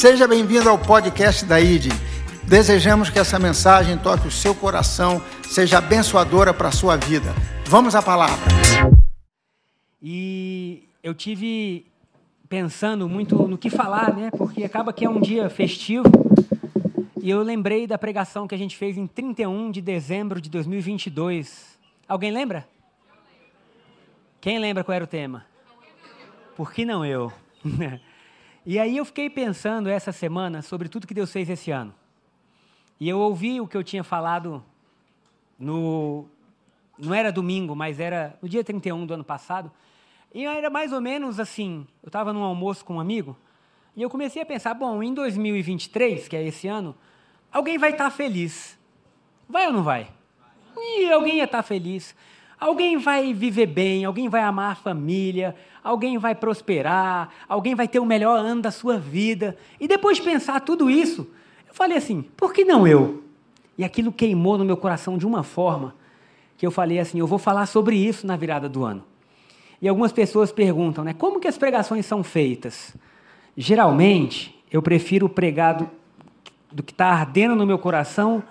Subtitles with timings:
[0.00, 1.92] Seja bem-vindo ao podcast da ID.
[2.48, 7.34] Desejamos que essa mensagem toque o seu coração, seja abençoadora para a sua vida.
[7.66, 8.50] Vamos à palavra.
[10.00, 11.84] E eu tive
[12.48, 14.30] pensando muito no que falar, né?
[14.30, 16.08] Porque acaba que é um dia festivo.
[17.20, 21.78] E eu lembrei da pregação que a gente fez em 31 de dezembro de 2022.
[22.08, 22.66] Alguém lembra?
[24.40, 25.44] Quem lembra qual era o tema?
[26.56, 27.30] Por que não eu?
[28.64, 31.94] e aí eu fiquei pensando essa semana sobre tudo que Deus fez esse ano.
[32.98, 34.62] E eu ouvi o que eu tinha falado
[35.58, 36.26] no.
[36.98, 39.72] Não era domingo, mas era no dia 31 do ano passado.
[40.34, 43.36] E era mais ou menos assim: eu estava num almoço com um amigo,
[43.96, 46.94] e eu comecei a pensar: bom, em 2023, que é esse ano,
[47.50, 48.78] alguém vai estar tá feliz.
[49.48, 50.08] Vai ou não vai?
[50.76, 52.14] E alguém ia estar tá feliz.
[52.60, 57.98] Alguém vai viver bem, alguém vai amar a família, alguém vai prosperar, alguém vai ter
[57.98, 59.56] o melhor ano da sua vida.
[59.80, 61.26] E depois de pensar tudo isso,
[61.66, 63.24] eu falei assim: por que não eu?
[63.78, 65.94] E aquilo queimou no meu coração de uma forma
[66.58, 69.02] que eu falei assim: eu vou falar sobre isso na virada do ano.
[69.80, 71.14] E algumas pessoas perguntam, né?
[71.14, 72.94] Como que as pregações são feitas?
[73.56, 75.90] Geralmente, eu prefiro pregar do,
[76.70, 78.42] do que está ardendo no meu coração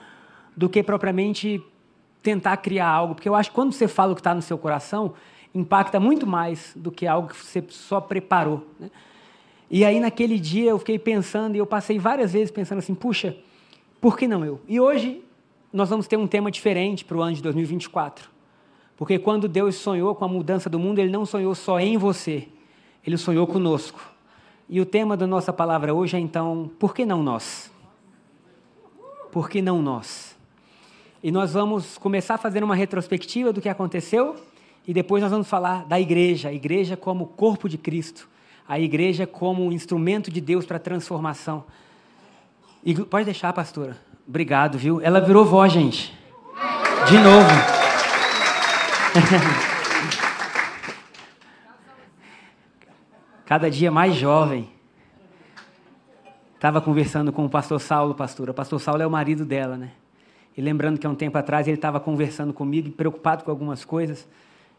[0.57, 1.63] do que propriamente
[2.21, 4.57] tentar criar algo, porque eu acho que quando você fala o que está no seu
[4.57, 5.13] coração,
[5.53, 8.65] impacta muito mais do que algo que você só preparou.
[8.79, 8.89] Né?
[9.69, 13.37] E aí, naquele dia, eu fiquei pensando, e eu passei várias vezes pensando assim: puxa,
[14.01, 14.59] por que não eu?
[14.67, 15.23] E hoje,
[15.71, 18.29] nós vamos ter um tema diferente para o ano de 2024.
[18.97, 22.47] Porque quando Deus sonhou com a mudança do mundo, Ele não sonhou só em você,
[23.05, 24.01] Ele sonhou conosco.
[24.67, 27.71] E o tema da nossa palavra hoje é então: por que não nós?
[29.31, 30.28] Por que não nós?
[31.21, 34.37] E nós vamos começar fazendo uma retrospectiva do que aconteceu
[34.87, 38.29] e depois nós vamos falar da igreja, a igreja como corpo de Cristo,
[38.67, 41.65] a igreja como instrumento de Deus para transformação.
[42.85, 43.97] E pode deixar, pastora.
[44.25, 45.01] Obrigado, viu?
[45.01, 46.17] Ela virou vó, gente.
[47.05, 47.49] De novo.
[53.45, 54.69] Cada dia mais jovem.
[56.55, 58.51] Estava conversando com o pastor Saulo, pastora.
[58.51, 59.91] O pastor Saulo é o marido dela, né?
[60.59, 64.27] E lembrando que há um tempo atrás ele estava conversando comigo, preocupado com algumas coisas.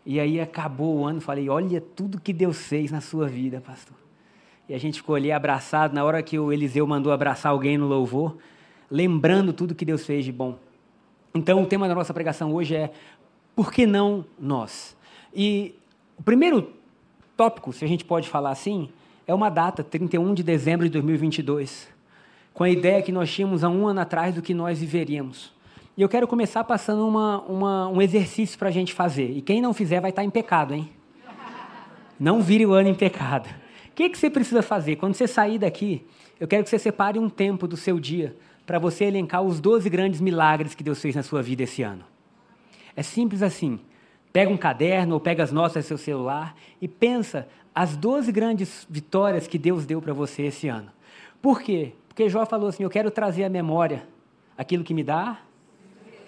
[0.04, 3.96] E aí acabou o ano, falei: Olha tudo que Deus fez na sua vida, pastor.
[4.68, 5.94] E a gente ficou ali abraçado.
[5.94, 8.36] Na hora que o Eliseu mandou abraçar alguém no louvor,
[8.90, 10.58] lembrando tudo que Deus fez de bom.
[11.34, 12.92] Então, o tema da nossa pregação hoje é:
[13.56, 14.94] Por que não nós?
[15.34, 15.74] E
[16.18, 16.74] o primeiro
[17.38, 18.90] tópico, se a gente pode falar assim,
[19.26, 21.88] é uma data, 31 de dezembro de 2022,
[22.52, 25.58] com a ideia que nós tínhamos há um ano atrás do que nós viveríamos.
[26.00, 29.36] E eu quero começar passando uma, uma, um exercício para a gente fazer.
[29.36, 30.88] E quem não fizer vai estar tá em pecado, hein?
[32.18, 33.46] Não vire o ano em pecado.
[33.90, 34.96] O que, que você precisa fazer?
[34.96, 36.06] Quando você sair daqui,
[36.40, 38.34] eu quero que você separe um tempo do seu dia
[38.64, 42.02] para você elencar os 12 grandes milagres que Deus fez na sua vida esse ano.
[42.96, 43.78] É simples assim.
[44.32, 48.86] Pega um caderno ou pega as notas do seu celular e pensa as 12 grandes
[48.88, 50.90] vitórias que Deus deu para você esse ano.
[51.42, 51.92] Por quê?
[52.08, 54.08] Porque Jó falou assim: Eu quero trazer à memória
[54.56, 55.40] aquilo que me dá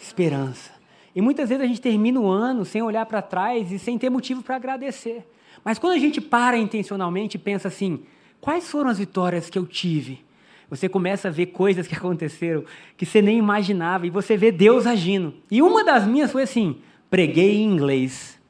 [0.03, 0.71] esperança.
[1.15, 4.11] E muitas vezes a gente termina o ano sem olhar para trás e sem ter
[4.11, 5.27] motivo para agradecer.
[5.65, 8.01] Mas quando a gente para intencionalmente e pensa assim:
[8.41, 10.25] quais foram as vitórias que eu tive?
[10.71, 12.65] Você começa a ver coisas que aconteceram
[12.97, 15.35] que você nem imaginava e você vê Deus agindo.
[15.51, 16.79] E uma das minhas foi assim:
[17.11, 18.41] preguei em inglês.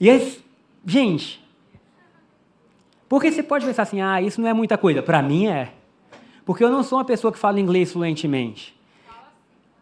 [0.00, 0.38] E aí,
[0.84, 1.40] gente,
[3.08, 5.02] porque você pode pensar assim: ah, isso não é muita coisa.
[5.02, 5.72] Para mim é.
[6.44, 8.74] Porque eu não sou uma pessoa que fala inglês fluentemente.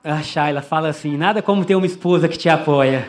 [0.02, 3.06] A Shaila fala assim: nada como ter uma esposa que te apoia.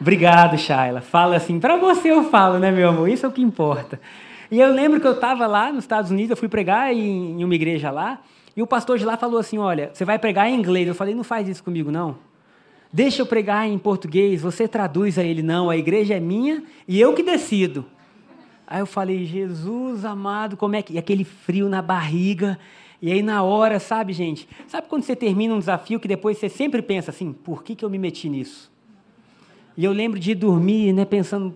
[0.00, 1.00] Obrigado, Shaila.
[1.00, 3.08] Fala assim: para você eu falo, né, meu amor?
[3.08, 4.00] Isso é o que importa.
[4.50, 7.44] E eu lembro que eu estava lá nos Estados Unidos, eu fui pregar em, em
[7.44, 8.18] uma igreja lá,
[8.56, 10.88] e o pastor de lá falou assim: olha, você vai pregar em inglês.
[10.88, 12.18] Eu falei: não faz isso comigo, não.
[12.92, 15.44] Deixa eu pregar em português, você traduz a ele.
[15.44, 17.86] Não, a igreja é minha e eu que decido.
[18.66, 20.94] Aí eu falei: Jesus amado, como é que.
[20.94, 22.58] E aquele frio na barriga.
[23.02, 24.48] E aí, na hora, sabe, gente?
[24.66, 27.84] Sabe quando você termina um desafio que depois você sempre pensa assim: por que, que
[27.84, 28.70] eu me meti nisso?
[29.76, 31.54] E eu lembro de dormir, né, pensando.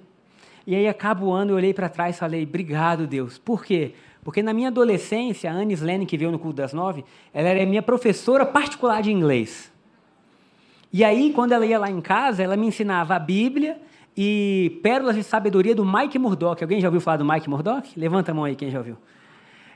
[0.67, 3.37] E aí, acaba o ano, eu olhei para trás e falei: obrigado, Deus.
[3.37, 3.93] Por quê?
[4.23, 7.67] Porque na minha adolescência, a Anne Slane, que veio no culto das nove, ela era
[7.67, 9.71] minha professora particular de inglês.
[10.91, 13.77] E aí, quando ela ia lá em casa, ela me ensinava a Bíblia
[14.17, 16.63] e pérolas de sabedoria do Mike Murdock.
[16.63, 17.99] Alguém já ouviu falar do Mike Murdock?
[17.99, 18.97] Levanta a mão aí, quem já ouviu.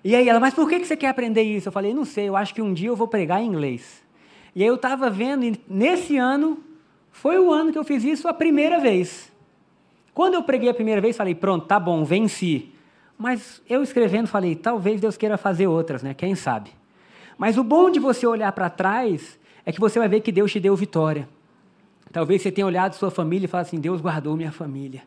[0.04, 1.68] E aí ela, mas por que você quer aprender isso?
[1.68, 4.02] Eu falei, não sei, eu acho que um dia eu vou pregar em inglês.
[4.54, 6.58] E aí eu estava vendo, e nesse ano,
[7.10, 9.30] foi o ano que eu fiz isso a primeira vez.
[10.14, 12.72] Quando eu preguei a primeira vez, falei, pronto, tá bom, venci.
[13.16, 16.14] Mas eu escrevendo falei, talvez Deus queira fazer outras, né?
[16.14, 16.70] Quem sabe?
[17.36, 20.50] Mas o bom de você olhar para trás é que você vai ver que Deus
[20.50, 21.28] te deu vitória.
[22.10, 25.02] Talvez você tenha olhado sua família e falado assim: Deus guardou minha família.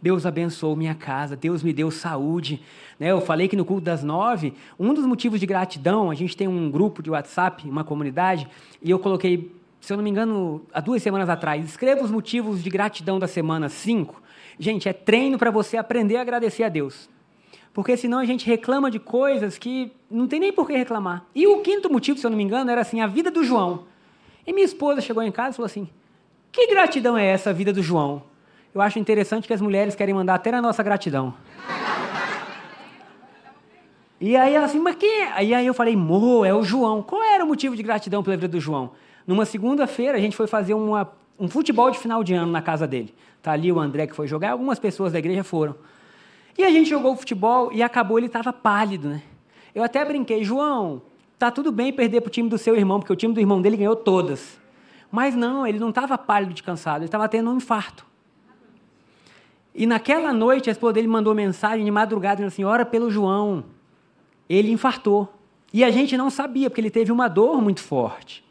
[0.00, 2.62] Deus abençoou minha casa, Deus me deu saúde.
[2.98, 3.10] Né?
[3.10, 6.48] Eu falei que no culto das nove, um dos motivos de gratidão, a gente tem
[6.48, 8.48] um grupo de WhatsApp, uma comunidade,
[8.82, 12.62] e eu coloquei, se eu não me engano, há duas semanas atrás, escreva os motivos
[12.62, 14.22] de gratidão da semana cinco.
[14.58, 17.08] Gente, é treino para você aprender a agradecer a Deus.
[17.76, 21.26] Porque senão a gente reclama de coisas que não tem nem por que reclamar.
[21.34, 23.84] E o quinto motivo, se eu não me engano, era assim, a vida do João.
[24.46, 25.86] E minha esposa chegou em casa e falou assim:
[26.50, 28.22] Que gratidão é essa, a vida do João?
[28.76, 31.32] Eu acho interessante que as mulheres querem mandar até na nossa gratidão.
[34.20, 35.44] E aí ela assim, mas quem é?
[35.44, 37.02] E aí eu falei, Mo, é o João.
[37.02, 38.90] Qual era o motivo de gratidão pela vida do João?
[39.26, 42.86] Numa segunda-feira, a gente foi fazer uma, um futebol de final de ano na casa
[42.86, 43.14] dele.
[43.42, 45.74] Tá ali o André que foi jogar, algumas pessoas da igreja foram.
[46.58, 49.22] E a gente jogou futebol e acabou, ele estava pálido, né?
[49.74, 51.00] Eu até brinquei, João,
[51.38, 53.62] tá tudo bem perder para o time do seu irmão, porque o time do irmão
[53.62, 54.60] dele ganhou todas.
[55.10, 58.05] Mas não, ele não estava pálido de cansado, ele estava tendo um infarto.
[59.78, 63.64] E naquela noite, a esposa dele mandou mensagem de madrugada, dizendo assim: ora pelo João.
[64.48, 65.30] Ele infartou.
[65.72, 68.42] E a gente não sabia, porque ele teve uma dor muito forte.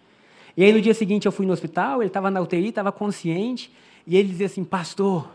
[0.56, 3.72] E aí no dia seguinte eu fui no hospital, ele estava na UTI, estava consciente,
[4.06, 5.28] e ele dizia assim: Pastor,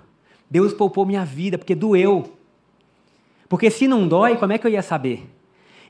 [0.48, 2.32] Deus poupou minha vida, porque doeu.
[3.48, 5.28] Porque se não dói, como é que eu ia saber?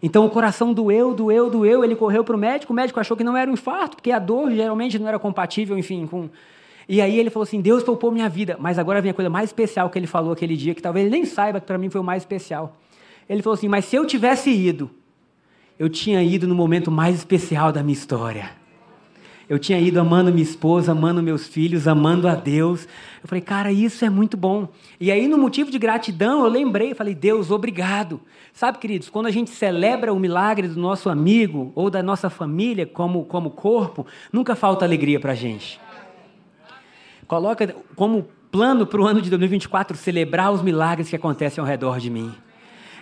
[0.02, 1.84] Então o coração doeu, doeu, doeu.
[1.84, 4.18] Ele correu para o médico, o médico achou que não era um infarto, porque a
[4.18, 6.30] dor geralmente não era compatível, enfim, com,
[6.92, 8.56] e aí ele falou assim: Deus poupou minha vida.
[8.58, 11.14] Mas agora vem a coisa mais especial que ele falou aquele dia, que talvez ele
[11.14, 12.76] nem saiba que para mim foi o mais especial.
[13.28, 14.90] Ele falou assim: Mas se eu tivesse ido,
[15.78, 18.50] eu tinha ido no momento mais especial da minha história.
[19.48, 22.88] Eu tinha ido amando minha esposa, amando meus filhos, amando a Deus.
[23.22, 24.68] Eu falei, cara, isso é muito bom.
[25.00, 28.20] E aí, no motivo de gratidão, eu lembrei, falei, Deus, obrigado.
[28.52, 32.86] Sabe, queridos, quando a gente celebra o milagre do nosso amigo ou da nossa família
[32.86, 35.80] como, como corpo, nunca falta alegria para a gente.
[37.30, 42.00] Coloca como plano para o ano de 2024 celebrar os milagres que acontecem ao redor
[42.00, 42.34] de mim.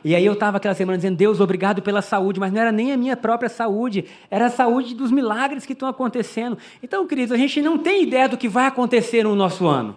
[0.04, 2.92] E aí eu estava aquela semana dizendo, Deus, obrigado pela saúde, mas não era nem
[2.92, 6.58] a minha própria saúde, era a saúde dos milagres que estão acontecendo.
[6.82, 9.96] Então, queridos, a gente não tem ideia do que vai acontecer no nosso ano.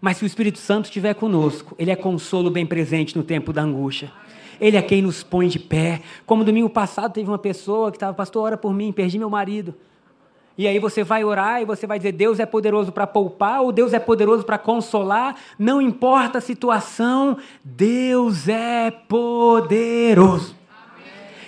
[0.00, 3.60] Mas se o Espírito Santo estiver conosco, ele é consolo bem presente no tempo da
[3.60, 4.10] angústia.
[4.58, 6.00] Ele é quem nos põe de pé.
[6.24, 9.74] Como domingo passado teve uma pessoa que estava, pastor, ora por mim, perdi meu marido.
[10.56, 13.72] E aí você vai orar e você vai dizer: Deus é poderoso para poupar ou
[13.72, 20.56] Deus é poderoso para consolar, não importa a situação, Deus é poderoso.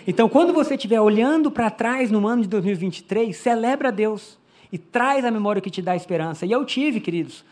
[0.06, 4.38] Então, quando você estiver olhando para trás no ano de 2023, celebra Deus
[4.70, 6.44] e traz a memória que te dá esperança.
[6.44, 7.44] E eu tive, queridos,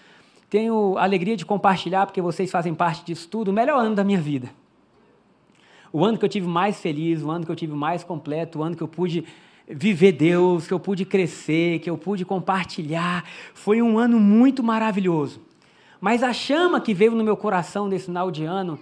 [0.51, 4.05] tenho a alegria de compartilhar, porque vocês fazem parte disso tudo, o melhor ano da
[4.05, 4.51] minha vida.
[5.91, 8.63] O ano que eu tive mais feliz, o ano que eu tive mais completo, o
[8.63, 9.25] ano que eu pude
[9.75, 13.25] viver Deus, que eu pude crescer, que eu pude compartilhar.
[13.55, 15.41] Foi um ano muito maravilhoso.
[16.01, 18.79] Mas a chama que veio no meu coração nesse final de ano,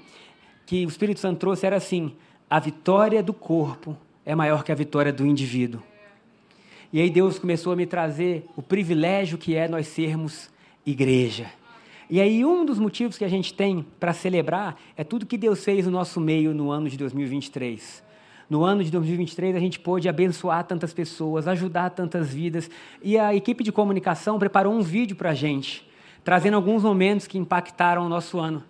[0.67, 2.15] que o Espírito Santo trouxe, era assim:
[2.49, 5.83] a vitória do corpo é maior que a vitória do indivíduo.
[6.93, 10.51] E aí Deus começou a me trazer o privilégio que é nós sermos
[10.85, 11.47] igreja.
[12.09, 15.62] E aí um dos motivos que a gente tem para celebrar é tudo que Deus
[15.62, 18.03] fez no nosso meio no ano de 2023.
[18.50, 22.69] No ano de 2023, a gente pôde abençoar tantas pessoas, ajudar tantas vidas.
[23.00, 25.88] E a equipe de comunicação preparou um vídeo para a gente,
[26.25, 28.64] trazendo alguns momentos que impactaram o nosso ano.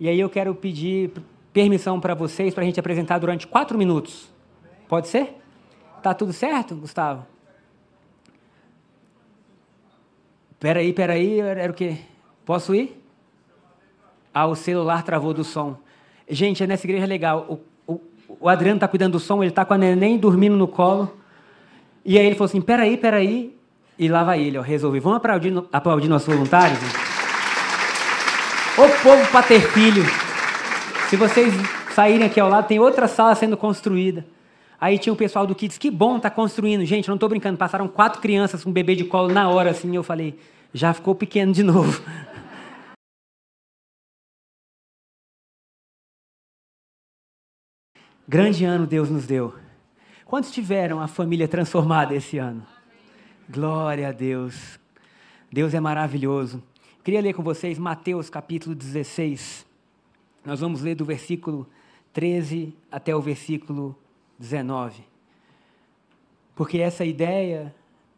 [0.00, 1.12] E aí eu quero pedir
[1.52, 4.32] permissão para vocês para a gente apresentar durante quatro minutos.
[4.88, 5.36] Pode ser?
[6.02, 7.26] Tá tudo certo, Gustavo?
[10.58, 11.98] Peraí, peraí, era o quê?
[12.46, 13.02] Posso ir?
[14.32, 15.76] Ah, o celular travou do som.
[16.26, 17.46] Gente, é nessa igreja legal.
[17.50, 17.75] O
[18.28, 21.16] o Adriano está cuidando do som, ele está com a neném dormindo no colo.
[22.04, 23.54] E aí ele falou assim: peraí, peraí.
[23.98, 25.00] E lá vai ele, ó, resolvi.
[25.00, 26.78] Vamos aplaudir, aplaudir nossos voluntários?
[28.76, 30.04] O povo para ter filho.
[31.08, 31.54] Se vocês
[31.94, 34.26] saírem aqui ao lado, tem outra sala sendo construída.
[34.78, 36.84] Aí tinha o pessoal do Kids, que bom tá construindo.
[36.84, 39.96] Gente, não estou brincando, passaram quatro crianças com um bebê de colo na hora, assim,
[39.96, 40.38] eu falei,
[40.74, 42.02] já ficou pequeno de novo.
[48.28, 49.54] Grande ano Deus nos deu.
[50.24, 52.66] Quantos tiveram a família transformada esse ano?
[53.48, 54.80] Glória a Deus.
[55.52, 56.60] Deus é maravilhoso.
[57.04, 59.64] Queria ler com vocês Mateus capítulo 16.
[60.44, 61.68] Nós vamos ler do versículo
[62.12, 63.96] 13 até o versículo
[64.40, 65.04] 19.
[66.56, 67.72] Porque essa ideia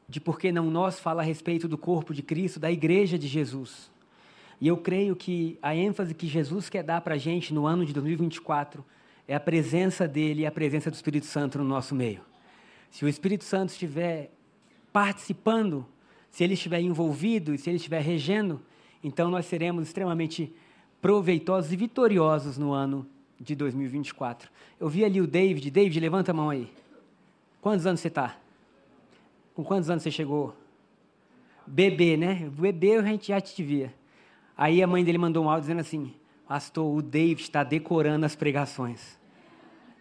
[0.09, 3.29] de por que não nós fala a respeito do corpo de Cristo, da igreja de
[3.29, 3.91] Jesus.
[4.59, 7.85] E eu creio que a ênfase que Jesus quer dar para a gente no ano
[7.85, 8.83] de 2024
[9.29, 12.23] é a presença dele e a presença do Espírito Santo no nosso meio.
[12.91, 14.33] Se o Espírito Santo estiver
[14.91, 15.87] participando,
[16.31, 18.61] se ele estiver envolvido e se ele estiver regendo,
[19.05, 20.51] então nós seremos extremamente
[21.01, 23.07] proveitosos e vitoriosos no ano
[23.39, 24.51] de 2024.
[24.81, 25.71] Eu vi ali o David.
[25.71, 26.73] David, levanta a mão aí.
[27.61, 28.37] Quantos anos você está?
[29.55, 30.57] Com quantos anos você chegou?
[31.67, 32.51] Bebê, né?
[32.51, 33.95] Bebê a gente já te via.
[34.57, 36.15] Aí a mãe dele mandou um áudio dizendo assim:
[36.49, 39.19] Pastor, o David está decorando as pregações.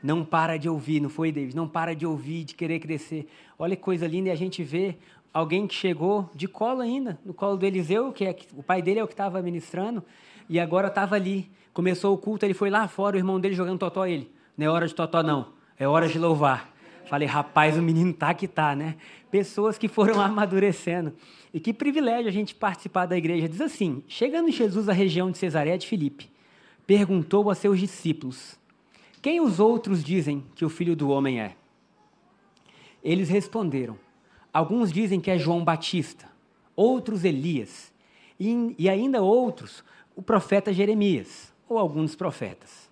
[0.02, 1.54] Não para de ouvir, não foi, David?
[1.54, 3.28] Não para de ouvir, de querer crescer.
[3.60, 4.96] Olha que coisa linda, e a gente vê
[5.34, 9.02] alguém que chegou de colo ainda, no colo do Eliseu, que é, o pai dele
[9.02, 10.02] é o que estava ministrando,
[10.48, 11.52] e agora estava ali.
[11.74, 14.32] Começou o culto, ele foi lá fora, o irmão dele jogando totó ele.
[14.58, 15.50] Não é hora de totó, não.
[15.78, 16.74] É hora de louvar.
[17.08, 18.96] Falei, rapaz, o menino tá que tá, né?
[19.30, 21.14] Pessoas que foram amadurecendo.
[21.54, 23.50] E que privilégio a gente participar da igreja.
[23.50, 26.30] Diz assim: chegando Jesus à região de Cesareia de Filipe,
[26.88, 28.58] perguntou a seus discípulos:
[29.22, 31.56] Quem os outros dizem que o filho do homem é?
[33.04, 34.00] Eles responderam:
[34.54, 36.28] Alguns dizem que é João Batista,
[36.76, 37.94] outros Elias,
[38.40, 39.84] e, e ainda outros
[40.16, 42.88] o profeta Jeremias, ou alguns profetas.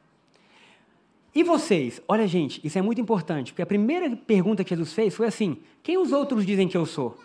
[1.34, 2.02] E vocês?
[2.08, 5.58] Olha, gente, isso é muito importante, porque a primeira pergunta que Jesus fez foi assim:
[5.82, 7.18] quem os outros dizem que eu sou?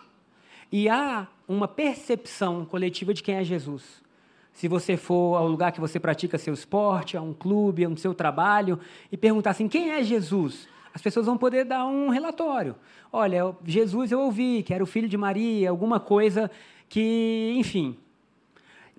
[0.72, 4.02] E há uma percepção coletiva de quem é Jesus.
[4.52, 7.96] Se você for ao lugar que você pratica seu esporte, a um clube, a um
[7.96, 8.78] seu trabalho,
[9.10, 10.68] e perguntar assim: quem é Jesus?
[10.92, 12.74] As pessoas vão poder dar um relatório.
[13.12, 16.50] Olha, Jesus eu ouvi, que era o filho de Maria, alguma coisa
[16.88, 17.96] que, enfim,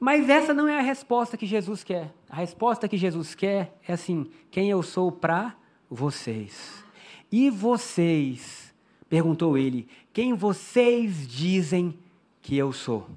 [0.03, 2.11] mas essa não é a resposta que Jesus quer.
[2.27, 5.55] A resposta que Jesus quer é assim: quem eu sou para
[5.87, 6.83] vocês.
[7.31, 8.73] E vocês,
[9.07, 11.93] perguntou ele, quem vocês dizem
[12.41, 13.07] que eu sou?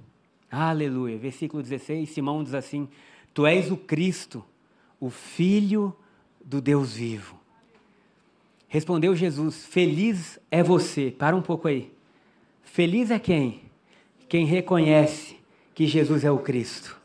[0.54, 1.18] Aleluia.
[1.18, 2.88] Versículo 16, Simão diz assim:
[3.32, 4.44] Tu és o Cristo,
[5.00, 5.94] o Filho
[6.44, 7.36] do Deus vivo.
[8.68, 11.10] Respondeu Jesus: Feliz é você.
[11.10, 11.92] Para um pouco aí.
[12.62, 13.62] Feliz é quem?
[14.28, 15.36] Quem reconhece
[15.74, 16.96] que Jesus é o Cristo.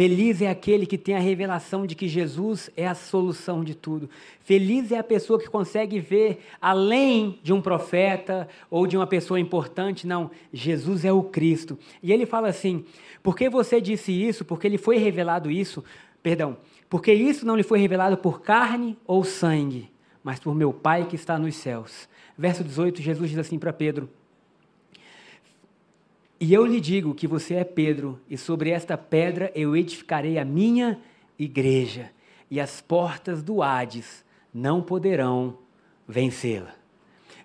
[0.00, 4.08] Feliz é aquele que tem a revelação de que Jesus é a solução de tudo.
[4.40, 9.38] Feliz é a pessoa que consegue ver além de um profeta ou de uma pessoa
[9.38, 10.06] importante.
[10.06, 11.78] Não, Jesus é o Cristo.
[12.02, 12.82] E ele fala assim:
[13.22, 14.42] porque você disse isso?
[14.42, 15.84] Porque lhe foi revelado isso?
[16.22, 16.56] Perdão,
[16.88, 19.90] porque isso não lhe foi revelado por carne ou sangue,
[20.24, 22.08] mas por meu Pai que está nos céus.
[22.38, 24.08] Verso 18, Jesus diz assim para Pedro:
[26.40, 30.44] e eu lhe digo que você é Pedro, e sobre esta pedra eu edificarei a
[30.44, 30.98] minha
[31.38, 32.10] igreja,
[32.50, 35.58] e as portas do Hades não poderão
[36.08, 36.74] vencê-la.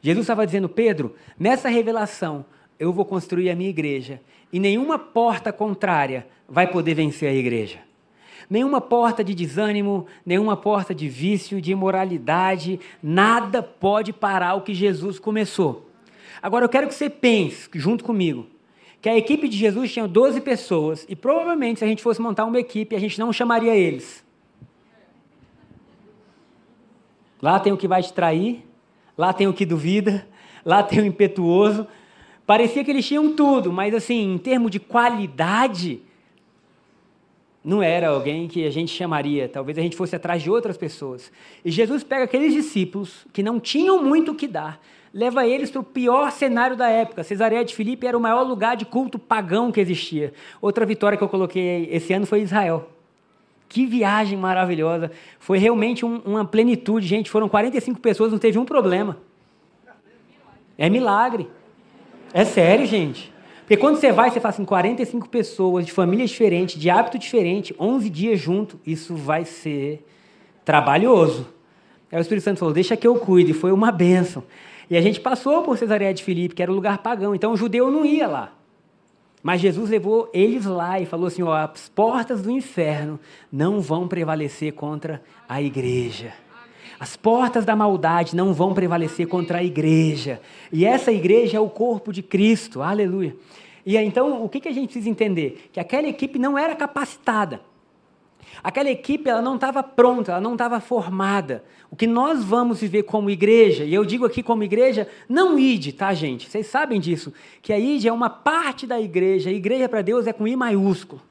[0.02, 2.46] Jesus estava dizendo, Pedro, nessa revelação
[2.80, 4.22] eu vou construir a minha igreja,
[4.52, 7.80] e nenhuma porta contrária vai poder vencer a igreja.
[8.50, 14.74] Nenhuma porta de desânimo, nenhuma porta de vício, de imoralidade, nada pode parar o que
[14.74, 15.90] Jesus começou.
[16.42, 18.46] Agora eu quero que você pense, junto comigo,
[19.06, 22.44] que a equipe de Jesus tinha 12 pessoas e provavelmente se a gente fosse montar
[22.44, 24.26] uma equipe, a gente não chamaria eles.
[27.40, 28.66] Lá tem o que vai te trair,
[29.16, 30.28] lá tem o que duvida,
[30.66, 31.86] lá tem o impetuoso.
[32.48, 36.02] Parecia que eles tinham tudo, mas assim, em termos de qualidade,
[37.64, 41.32] não era alguém que a gente chamaria, talvez a gente fosse atrás de outras pessoas.
[41.64, 44.82] E Jesus pega aqueles discípulos que não tinham muito o que dar,
[45.16, 47.24] leva eles para o pior cenário da época.
[47.24, 50.34] Cesareia de Filipe era o maior lugar de culto pagão que existia.
[50.62, 52.90] Outra vitória que eu coloquei esse ano foi Israel.
[53.70, 55.10] Que viagem maravilhosa.
[55.40, 57.30] Foi realmente um, uma plenitude, gente.
[57.30, 59.18] Foram 45 pessoas, não teve um problema.
[60.78, 61.48] É milagre.
[62.34, 63.34] É sério, gente.
[63.62, 67.74] Porque quando você vai, você fala assim, 45 pessoas de famílias diferentes, de hábito diferente,
[67.80, 70.06] 11 dias junto, isso vai ser
[70.66, 71.48] trabalhoso.
[72.12, 73.54] Aí o Espírito Santo falou, deixa que eu cuide.
[73.54, 74.44] Foi uma benção.
[74.90, 77.58] E a gente passou por Cesareia de Filipe, que era um lugar pagão, então o
[77.58, 78.54] judeu não ia lá.
[79.42, 83.20] Mas Jesus levou eles lá e falou assim: ó, as portas do inferno
[83.52, 86.34] não vão prevalecer contra a igreja.
[87.00, 90.42] As portas da maldade não vão prevalecer contra a igreja.
[90.72, 92.82] E essa igreja é o corpo de Cristo.
[92.82, 93.36] Aleluia.
[93.86, 95.70] E então, o que a gente precisa entender?
[95.72, 97.62] Que aquela equipe não era capacitada.
[98.64, 101.64] Aquela equipe ela não estava pronta, ela não estava formada.
[101.90, 105.92] O que nós vamos viver como igreja, e eu digo aqui como igreja, não ide,
[105.92, 106.50] tá, gente?
[106.50, 109.50] Vocês sabem disso, que a ide é uma parte da igreja.
[109.50, 111.22] A igreja para Deus é com I maiúsculo.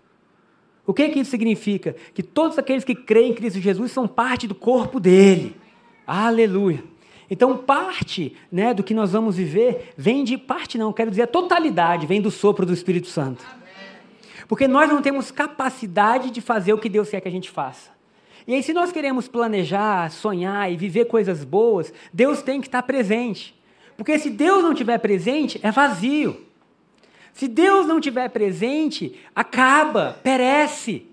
[0.87, 1.97] O que, que isso significa?
[2.12, 5.57] Que todos aqueles que creem em Cristo Jesus são parte do corpo dele.
[6.07, 6.85] Aleluia.
[7.31, 11.26] Então, parte né, do que nós vamos viver vem de parte, não, quero dizer, a
[11.26, 13.45] totalidade vem do sopro do Espírito Santo.
[14.48, 17.90] Porque nós não temos capacidade de fazer o que Deus quer que a gente faça.
[18.46, 22.82] E aí, se nós queremos planejar, sonhar e viver coisas boas, Deus tem que estar
[22.82, 23.54] presente.
[23.96, 26.44] Porque se Deus não estiver presente, é vazio.
[27.32, 31.06] Se Deus não estiver presente, acaba, perece.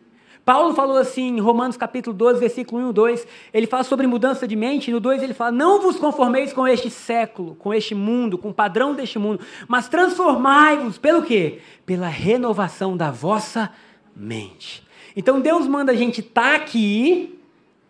[0.43, 4.47] Paulo falou assim em Romanos capítulo 12, versículo 1 e 2, ele fala sobre mudança
[4.47, 8.37] de mente, no 2 ele fala, não vos conformeis com este século, com este mundo,
[8.37, 11.59] com o padrão deste mundo, mas transformai-vos, pelo quê?
[11.85, 13.71] Pela renovação da vossa
[14.15, 14.83] mente.
[15.15, 17.39] Então Deus manda a gente estar tá aqui,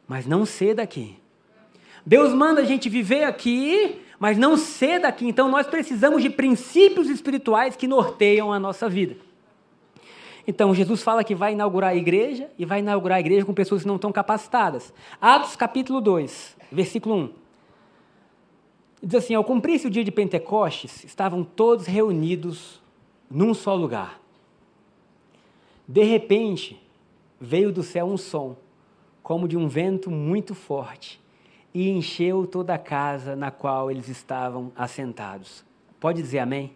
[0.07, 1.15] mas não ser daqui.
[2.05, 5.25] Deus manda a gente viver aqui, mas não ser daqui.
[5.25, 9.15] Então nós precisamos de princípios espirituais que norteiam a nossa vida.
[10.51, 13.83] Então, Jesus fala que vai inaugurar a igreja e vai inaugurar a igreja com pessoas
[13.83, 14.93] que não estão capacitadas.
[15.21, 17.29] Atos capítulo 2, versículo 1.
[19.01, 22.81] Diz assim: Ao cumprir-se o dia de Pentecostes, estavam todos reunidos
[23.29, 24.19] num só lugar.
[25.87, 26.77] De repente,
[27.39, 28.57] veio do céu um som,
[29.23, 31.21] como de um vento muito forte,
[31.73, 35.63] e encheu toda a casa na qual eles estavam assentados.
[35.97, 36.75] Pode dizer amém?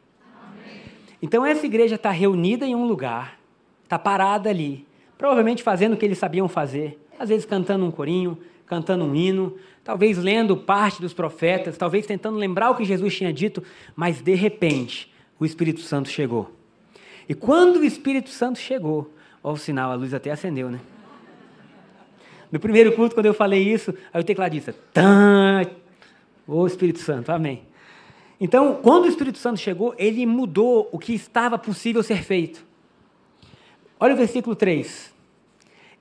[0.49, 0.81] amém.
[1.21, 3.43] Então, essa igreja está reunida em um lugar
[3.85, 4.85] está parada ali,
[5.17, 9.55] provavelmente fazendo o que eles sabiam fazer, às vezes cantando um corinho, cantando um hino,
[9.83, 13.63] talvez lendo parte dos profetas, talvez tentando lembrar o que Jesus tinha dito,
[13.95, 16.51] mas de repente o Espírito Santo chegou.
[17.29, 19.11] E quando o Espírito Santo chegou,
[19.43, 20.79] ó, o sinal, a luz até acendeu, né?
[22.51, 25.61] No primeiro culto, quando eu falei isso, aí o tecladista, Tã!
[26.47, 27.63] ô Espírito Santo, amém.
[28.39, 32.65] Então, quando o Espírito Santo chegou, ele mudou o que estava possível ser feito.
[33.99, 35.13] Olha o versículo 3.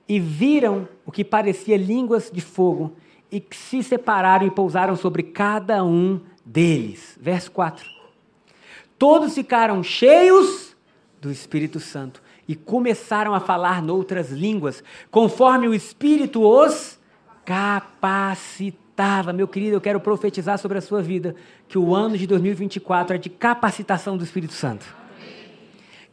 [0.07, 2.95] E viram o que parecia línguas de fogo,
[3.31, 7.17] e que se separaram e pousaram sobre cada um deles.
[7.19, 7.85] Verso 4.
[8.97, 10.75] Todos ficaram cheios
[11.19, 16.99] do Espírito Santo e começaram a falar noutras línguas, conforme o Espírito os
[17.43, 19.33] capacitava.
[19.33, 21.35] Meu querido, eu quero profetizar sobre a sua vida
[21.67, 25.04] que o ano de 2024 é de capacitação do Espírito Santo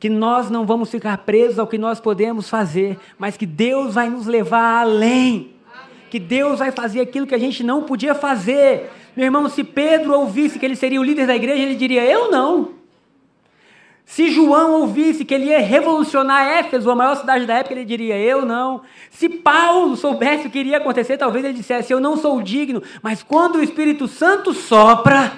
[0.03, 4.11] que nós não vamos ficar presos ao que nós podemos fazer, mas que Deus vai
[4.11, 5.53] nos levar além.
[6.11, 8.91] Que Deus vai fazer aquilo que a gente não podia fazer.
[9.17, 12.33] Meu irmão, se Pedro ouvisse que ele seria o líder da igreja, ele diria: Eu
[12.33, 12.71] não.
[14.05, 18.19] Se João ouvisse que ele ia revolucionar Éfeso, a maior cidade da época, ele diria:
[18.19, 18.81] Eu não.
[19.09, 22.83] Se Paulo soubesse o que iria acontecer, talvez ele dissesse: Eu não sou digno.
[23.01, 25.33] Mas quando o Espírito Santo sopra,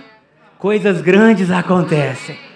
[0.58, 2.53] coisas grandes acontecem.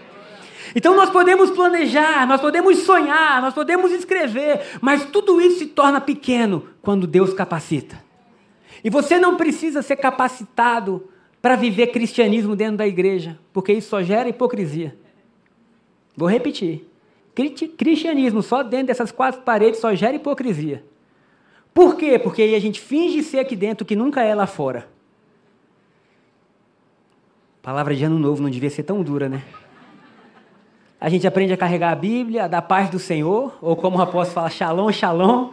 [0.74, 6.00] Então nós podemos planejar, nós podemos sonhar, nós podemos escrever, mas tudo isso se torna
[6.00, 8.02] pequeno quando Deus capacita.
[8.82, 11.08] E você não precisa ser capacitado
[11.40, 14.96] para viver cristianismo dentro da igreja, porque isso só gera hipocrisia.
[16.16, 16.86] Vou repetir.
[17.76, 20.84] Cristianismo só dentro dessas quatro paredes só gera hipocrisia.
[21.72, 22.18] Por quê?
[22.18, 24.88] Porque aí a gente finge ser aqui dentro que nunca é lá fora.
[27.62, 29.44] Palavra de ano novo não devia ser tão dura, né?
[31.00, 34.02] A gente aprende a carregar a Bíblia, a dar paz do Senhor, ou como o
[34.02, 35.50] apóstolo fala, shalom, shalom.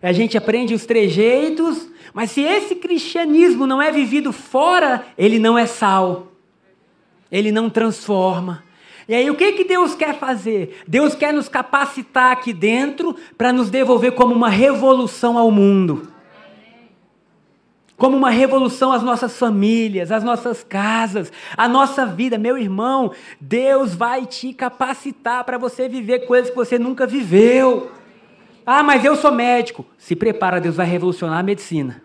[0.00, 5.58] A gente aprende os trejeitos, mas se esse cristianismo não é vivido fora, ele não
[5.58, 6.28] é sal.
[7.30, 8.64] Ele não transforma.
[9.08, 10.80] E aí o que, que Deus quer fazer?
[10.86, 16.11] Deus quer nos capacitar aqui dentro para nos devolver como uma revolução ao mundo
[18.02, 22.36] como uma revolução às nossas famílias, às nossas casas, à nossa vida.
[22.36, 27.92] Meu irmão, Deus vai te capacitar para você viver coisas que você nunca viveu.
[28.66, 29.86] Ah, mas eu sou médico.
[29.96, 32.02] Se prepara, Deus vai revolucionar a medicina.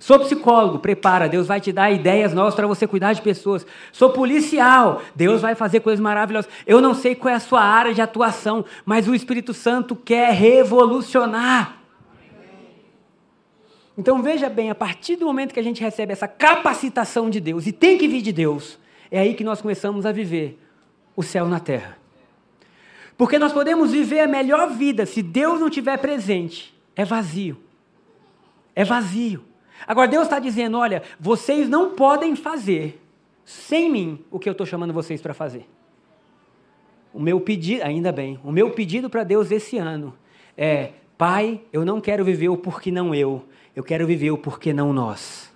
[0.00, 3.66] Sou psicólogo, prepara, Deus vai te dar ideias novas para você cuidar de pessoas.
[3.92, 6.50] Sou policial, Deus vai fazer coisas maravilhosas.
[6.66, 10.32] Eu não sei qual é a sua área de atuação, mas o Espírito Santo quer
[10.32, 11.83] revolucionar.
[13.96, 17.66] Então veja bem, a partir do momento que a gente recebe essa capacitação de Deus,
[17.66, 18.78] e tem que vir de Deus,
[19.10, 20.58] é aí que nós começamos a viver
[21.14, 21.96] o céu na terra.
[23.16, 26.74] Porque nós podemos viver a melhor vida se Deus não estiver presente.
[26.96, 27.56] É vazio.
[28.74, 29.44] É vazio.
[29.86, 33.00] Agora Deus está dizendo: olha, vocês não podem fazer
[33.44, 35.68] sem mim o que eu estou chamando vocês para fazer.
[37.12, 40.14] O meu pedido, ainda bem, o meu pedido para Deus esse ano
[40.56, 43.44] é: Pai, eu não quero viver o porque não eu,
[43.74, 45.52] eu quero viver o porquê não nós.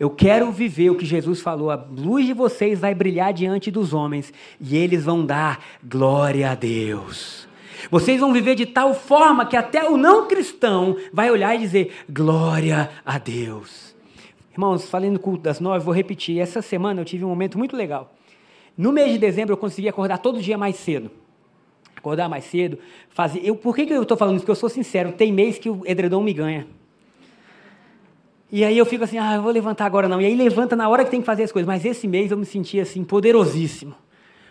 [0.00, 3.92] Eu quero viver o que Jesus falou: a luz de vocês vai brilhar diante dos
[3.92, 7.46] homens e eles vão dar glória a Deus.
[7.90, 11.92] Vocês vão viver de tal forma que até o não cristão vai olhar e dizer
[12.08, 13.94] glória a Deus.
[14.52, 16.38] Irmãos, falando no culto das nove, vou repetir.
[16.38, 18.14] Essa semana eu tive um momento muito legal.
[18.76, 21.10] No mês de dezembro eu consegui acordar todo dia mais cedo.
[21.96, 22.78] acordar mais cedo,
[23.10, 23.40] fazer.
[23.44, 24.42] Eu, por que, que eu estou falando isso?
[24.42, 26.66] Porque eu sou sincero, tem mês que o edredom me ganha.
[28.52, 30.20] E aí eu fico assim, ah, eu vou levantar agora não.
[30.20, 31.66] E aí levanta na hora que tem que fazer as coisas.
[31.66, 33.94] Mas esse mês eu me senti assim, poderosíssimo.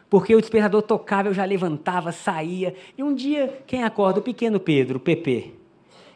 [0.09, 2.73] Porque o despertador tocava, eu já levantava, saía.
[2.97, 4.19] E um dia, quem acorda?
[4.19, 5.53] O pequeno Pedro, o Pepe.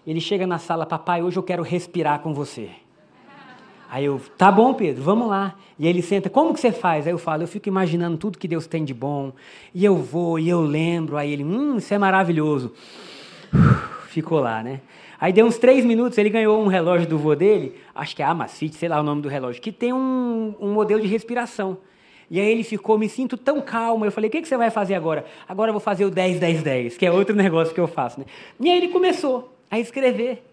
[0.05, 2.69] Ele chega na sala, papai, hoje eu quero respirar com você.
[3.89, 5.55] Aí eu, tá bom, Pedro, vamos lá.
[5.77, 7.05] E ele senta, como que você faz?
[7.05, 9.31] Aí eu falo, eu fico imaginando tudo que Deus tem de bom.
[9.73, 11.17] E eu vou, e eu lembro.
[11.17, 12.73] Aí ele, hum, isso é maravilhoso.
[14.09, 14.81] Ficou lá, né?
[15.19, 18.25] Aí deu uns três minutos, ele ganhou um relógio do vô dele, acho que é
[18.25, 21.77] Amazfit, sei lá o nome do relógio, que tem um, um modelo de respiração.
[22.29, 24.03] E aí ele ficou, me sinto tão calmo.
[24.05, 25.25] Eu falei, o que, que você vai fazer agora?
[25.47, 28.19] Agora eu vou fazer o 10, 10, 10, que é outro negócio que eu faço.
[28.19, 28.25] Né?
[28.59, 30.43] E aí ele começou a escrever.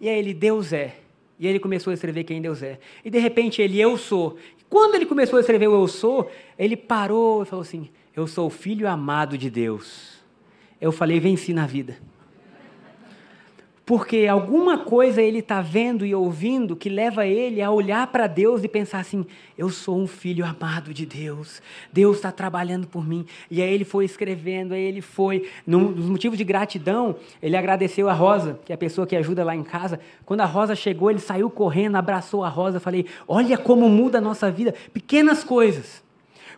[0.00, 0.96] E aí ele, Deus é.
[1.38, 2.78] E aí ele começou a escrever quem Deus é.
[3.04, 4.36] E de repente ele, eu sou.
[4.68, 8.46] Quando ele começou a escrever o eu sou, ele parou e falou assim: Eu sou
[8.46, 10.22] o filho amado de Deus.
[10.80, 11.96] Eu falei, venci na vida.
[13.84, 18.62] Porque alguma coisa ele está vendo e ouvindo que leva ele a olhar para Deus
[18.62, 19.26] e pensar assim:
[19.58, 21.60] eu sou um filho amado de Deus,
[21.92, 23.26] Deus está trabalhando por mim.
[23.50, 25.48] E aí ele foi escrevendo, aí ele foi.
[25.66, 29.56] Nos motivos de gratidão, ele agradeceu a Rosa, que é a pessoa que ajuda lá
[29.56, 29.98] em casa.
[30.24, 32.78] Quando a Rosa chegou, ele saiu correndo, abraçou a Rosa.
[32.78, 36.04] Falei: olha como muda a nossa vida, pequenas coisas.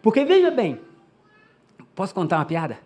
[0.03, 0.79] Porque veja bem,
[1.95, 2.77] posso contar uma piada?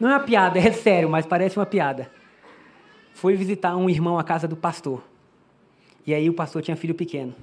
[0.00, 2.10] Não é uma piada, é sério, mas parece uma piada
[3.14, 5.02] foi visitar um irmão à casa do pastor.
[6.06, 7.34] E aí o pastor tinha filho pequeno.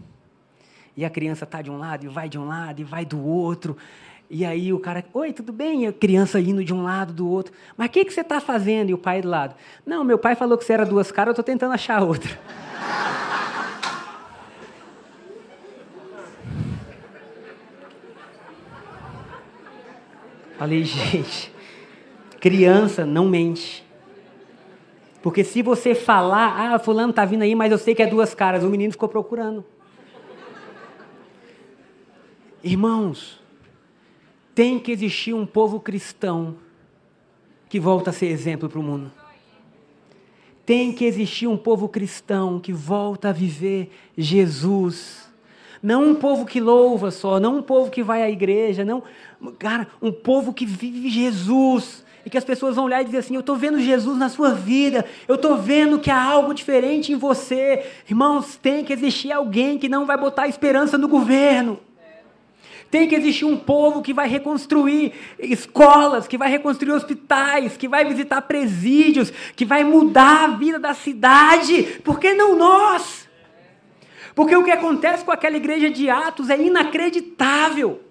[0.96, 3.24] E a criança está de um lado e vai de um lado e vai do
[3.24, 3.78] outro.
[4.30, 5.86] E aí o cara, oi, tudo bem?
[5.86, 7.52] E a criança indo de um lado, do outro.
[7.78, 8.90] Mas o que, que você está fazendo?
[8.90, 9.56] E o pai do lado.
[9.86, 12.38] Não, meu pai falou que você era duas caras, eu estou tentando achar outra.
[20.60, 21.52] Falei, gente,
[22.40, 23.89] criança não mente.
[25.22, 28.34] Porque se você falar, ah, fulano está vindo aí, mas eu sei que é duas
[28.34, 29.66] caras, o menino ficou procurando.
[32.64, 33.40] Irmãos,
[34.56, 36.56] tem que existir um povo cristão
[37.70, 39.12] que volta a ser exemplo para o mundo.
[40.66, 45.30] Tem que existir um povo cristão que volta a viver Jesus.
[45.82, 49.02] Não um povo que louva só, não um povo que vai à igreja, não,
[49.58, 53.36] cara, um povo que vive Jesus e que as pessoas vão olhar e dizer assim:
[53.36, 57.16] Eu estou vendo Jesus na sua vida, eu estou vendo que há algo diferente em
[57.16, 57.86] você.
[58.08, 61.80] Irmãos, tem que existir alguém que não vai botar esperança no governo.
[62.92, 68.04] Tem que existir um povo que vai reconstruir escolas, que vai reconstruir hospitais, que vai
[68.04, 71.84] visitar presídios, que vai mudar a vida da cidade.
[72.04, 73.30] Por que não nós?
[74.34, 78.02] Porque o que acontece com aquela igreja de Atos é inacreditável.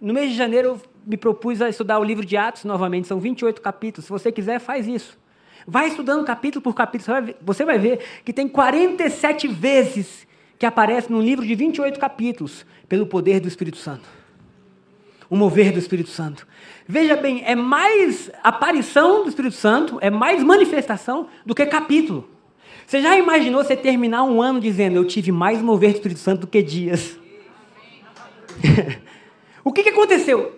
[0.00, 3.62] No mês de janeiro, me propus a estudar o livro de Atos novamente, são 28
[3.62, 4.06] capítulos.
[4.06, 5.16] Se você quiser, faz isso.
[5.66, 10.26] Vai estudando capítulo por capítulo, você vai ver que tem 47 vezes
[10.58, 14.08] que aparece num livro de 28 capítulos, pelo poder do Espírito Santo.
[15.28, 16.46] O mover do Espírito Santo.
[16.86, 22.28] Veja bem, é mais aparição do Espírito Santo, é mais manifestação do que capítulo.
[22.86, 26.42] Você já imaginou você terminar um ano dizendo: Eu tive mais mover do Espírito Santo
[26.42, 27.18] do que dias?
[29.64, 30.55] o que, que aconteceu?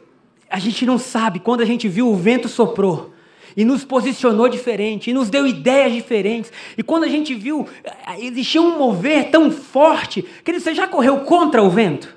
[0.50, 3.12] A gente não sabe quando a gente viu o vento soprou
[3.56, 6.52] e nos posicionou diferente, e nos deu ideias diferentes.
[6.76, 11.20] E quando a gente viu, eh, existia um mover tão forte, querido, você já correu
[11.20, 12.16] contra o vento?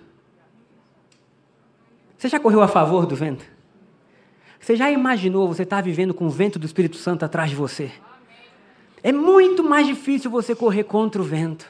[2.15, 3.43] Você já correu a favor do vento?
[4.59, 7.55] Você já imaginou você estar tá vivendo com o vento do Espírito Santo atrás de
[7.55, 7.91] você?
[9.01, 11.65] É muito mais difícil você correr contra o vento.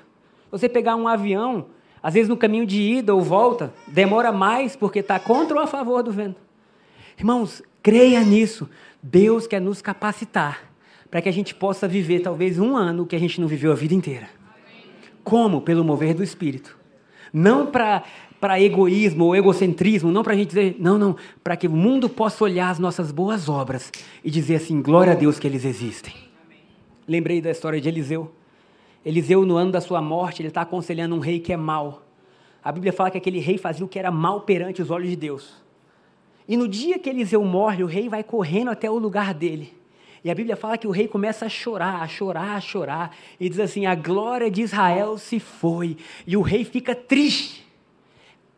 [0.52, 1.67] Você pegar um avião,
[2.04, 5.67] às vezes no caminho de ida ou volta, demora mais porque está contra ou a
[5.67, 6.51] favor do vento.
[7.21, 8.67] Irmãos, creia nisso.
[8.99, 10.73] Deus quer nos capacitar
[11.12, 13.75] para que a gente possa viver talvez um ano que a gente não viveu a
[13.75, 14.27] vida inteira.
[15.23, 15.62] Como?
[15.62, 16.75] Pelo mover do Espírito.
[17.31, 21.71] Não para egoísmo ou egocentrismo, não para a gente dizer, não, não, para que o
[21.71, 23.91] mundo possa olhar as nossas boas obras
[24.23, 26.15] e dizer assim, glória a Deus que eles existem.
[27.07, 28.31] Lembrei da história de Eliseu.
[29.05, 32.01] Eliseu, no ano da sua morte, ele está aconselhando um rei que é mau.
[32.63, 35.15] A Bíblia fala que aquele rei fazia o que era mal perante os olhos de
[35.15, 35.62] Deus.
[36.52, 39.74] E no dia que Eliseu morre, o rei vai correndo até o lugar dele.
[40.22, 43.16] E a Bíblia fala que o rei começa a chorar, a chorar, a chorar.
[43.40, 45.96] E diz assim: a glória de Israel se foi.
[46.28, 47.66] E o rei fica triste.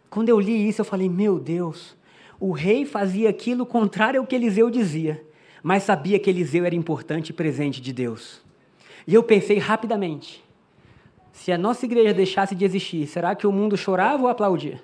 [0.09, 1.95] Quando eu li isso, eu falei: meu Deus,
[2.39, 5.23] o rei fazia aquilo contrário ao que Eliseu dizia,
[5.61, 8.41] mas sabia que Eliseu era importante e presente de Deus.
[9.05, 10.43] E eu pensei rapidamente:
[11.31, 14.81] se a nossa igreja deixasse de existir, será que o mundo chorava ou aplaudia?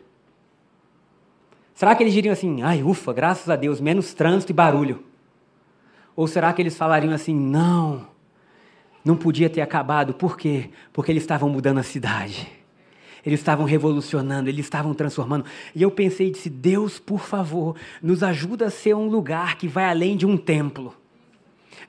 [1.79, 5.01] Será que eles diriam assim, ai, ufa, graças a Deus, menos trânsito e barulho?
[6.13, 8.05] Ou será que eles falariam assim: não,
[9.05, 10.13] não podia ter acabado?
[10.13, 10.71] Por quê?
[10.91, 12.51] Porque eles estavam mudando a cidade.
[13.25, 15.45] Eles estavam revolucionando, eles estavam transformando.
[15.73, 19.65] E eu pensei e disse: Deus, por favor, nos ajuda a ser um lugar que
[19.65, 20.93] vai além de um templo.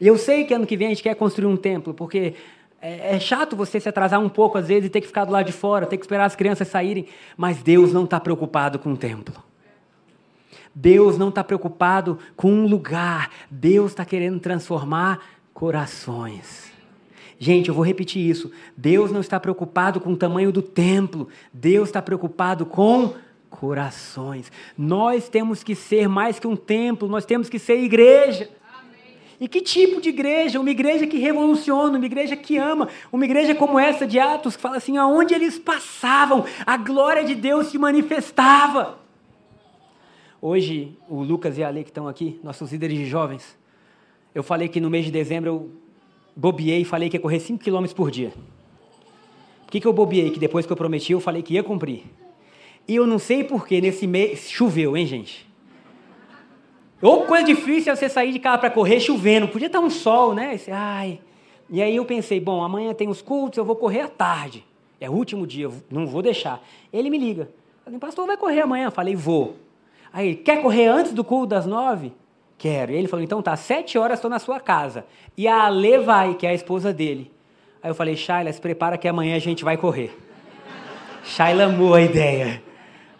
[0.00, 2.34] E eu sei que ano que vem a gente quer construir um templo, porque
[2.80, 5.32] é, é, chato você se atrasar um pouco às vezes e ter que ficar do
[5.32, 7.06] lado de fora, ter que esperar as crianças saírem.
[7.36, 9.49] Mas Deus não está preocupado com o templo.
[10.80, 13.30] Deus não está preocupado com um lugar.
[13.50, 15.20] Deus está querendo transformar
[15.52, 16.72] corações.
[17.38, 18.50] Gente, eu vou repetir isso.
[18.74, 21.28] Deus não está preocupado com o tamanho do templo.
[21.52, 23.12] Deus está preocupado com
[23.50, 24.50] corações.
[24.76, 28.48] Nós temos que ser mais que um templo, nós temos que ser igreja.
[29.38, 30.60] E que tipo de igreja?
[30.60, 34.62] Uma igreja que revoluciona, uma igreja que ama, uma igreja como essa de Atos, que
[34.62, 38.99] fala assim: aonde eles passavam, a glória de Deus se manifestava.
[40.42, 43.58] Hoje, o Lucas e a Ale que estão aqui, nossos líderes de jovens,
[44.34, 45.70] eu falei que no mês de dezembro eu
[46.34, 48.32] bobiei e falei que ia correr 5 km por dia.
[49.64, 50.30] Por que, que eu bobiei?
[50.30, 52.04] Que depois que eu prometi, eu falei que ia cumprir.
[52.88, 55.46] E eu não sei porquê, nesse mês choveu, hein, gente?
[57.02, 59.46] Ou coisa difícil é você sair de casa para correr chovendo.
[59.46, 60.54] Podia estar um sol, né?
[60.54, 61.20] Esse, ai.
[61.68, 64.64] E aí eu pensei, bom, amanhã tem os cultos, eu vou correr à tarde.
[64.98, 66.62] É o último dia, não vou deixar.
[66.92, 67.50] Ele me liga.
[67.84, 68.86] Falei, pastor, vai correr amanhã?
[68.86, 69.56] Eu falei, vou.
[70.12, 72.12] Aí, quer correr antes do culto das nove?
[72.58, 72.92] Quero.
[72.92, 75.04] E ele falou, então tá, sete horas estou na sua casa.
[75.36, 77.30] E a Ale vai, que é a esposa dele.
[77.82, 80.16] Aí eu falei, Shaila, se prepara que amanhã a gente vai correr.
[81.24, 82.62] Shaila amou a ideia.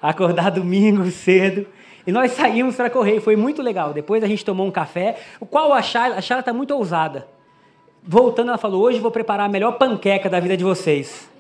[0.03, 1.67] Acordar domingo cedo
[2.07, 3.93] e nós saímos para correr, foi muito legal.
[3.93, 7.29] Depois a gente tomou um café, o qual a Charla, a Charla está muito ousada.
[8.03, 11.31] Voltando, ela falou: Hoje vou preparar a melhor panqueca da vida de vocês.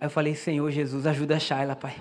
[0.00, 1.94] Aí eu falei: Senhor Jesus, ajuda a Shayla, pai.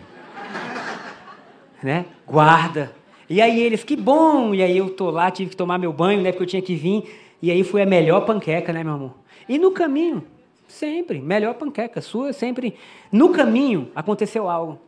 [1.81, 2.05] Né?
[2.25, 2.93] Guarda.
[3.29, 4.53] E aí eles, que bom!
[4.53, 6.31] E aí eu tô lá, tive que tomar meu banho, né?
[6.31, 7.03] Porque eu tinha que vir.
[7.41, 9.13] E aí foi a melhor panqueca, né, meu amor?
[9.47, 10.23] E no caminho,
[10.67, 12.75] sempre, melhor panqueca, sua sempre.
[13.11, 14.79] No caminho aconteceu algo.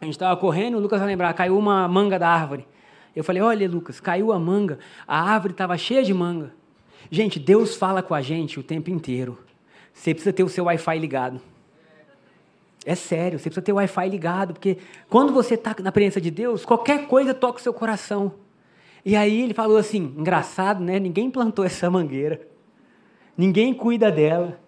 [0.00, 2.66] A gente estava correndo, o Lucas vai lembrar, caiu uma manga da árvore.
[3.14, 6.52] Eu falei, olha, Lucas, caiu a manga, a árvore estava cheia de manga.
[7.10, 9.38] Gente, Deus fala com a gente o tempo inteiro.
[9.92, 11.40] Você precisa ter o seu Wi-Fi ligado.
[12.84, 16.30] É sério, você precisa ter o Wi-Fi ligado, porque quando você está na presença de
[16.30, 18.34] Deus, qualquer coisa toca o seu coração.
[19.04, 20.98] E aí ele falou assim: engraçado, né?
[20.98, 22.46] Ninguém plantou essa mangueira,
[23.36, 24.60] ninguém cuida dela,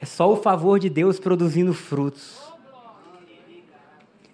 [0.00, 2.40] é só o favor de Deus produzindo frutos.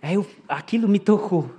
[0.00, 1.50] Aí eu, aquilo me tocou.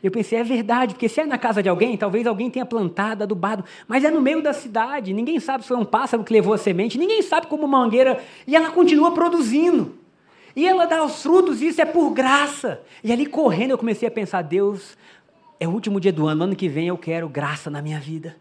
[0.00, 3.22] Eu pensei, é verdade, porque se é na casa de alguém, talvez alguém tenha plantado,
[3.22, 6.52] adubado, mas é no meio da cidade, ninguém sabe se foi um pássaro que levou
[6.52, 10.01] a semente, ninguém sabe como uma mangueira, e ela continua produzindo.
[10.54, 12.80] E ela dá os frutos, e isso é por graça.
[13.02, 14.96] E ali correndo eu comecei a pensar, Deus,
[15.58, 18.36] é o último dia do ano, ano que vem eu quero graça na minha vida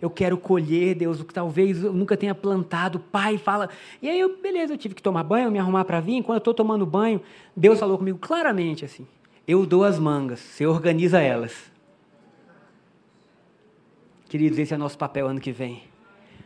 [0.00, 2.98] eu quero colher, Deus, o que talvez eu nunca tenha plantado.
[3.00, 3.70] Pai, fala.
[4.02, 6.22] E aí, eu, beleza, eu tive que tomar banho, me arrumar para vir.
[6.22, 7.20] Quando eu estou tomando banho,
[7.56, 9.06] Deus falou comigo claramente assim:
[9.48, 11.54] Eu dou as mangas, você organiza elas.
[14.28, 15.84] Queridos, esse é nosso papel ano que vem.